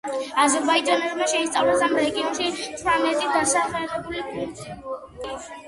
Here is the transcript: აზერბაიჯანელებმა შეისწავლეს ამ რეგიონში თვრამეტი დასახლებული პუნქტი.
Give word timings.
აზერბაიჯანელებმა 0.43 1.27
შეისწავლეს 1.33 1.83
ამ 1.89 1.93
რეგიონში 1.99 2.49
თვრამეტი 2.81 3.31
დასახლებული 3.37 4.27
პუნქტი. 4.35 5.33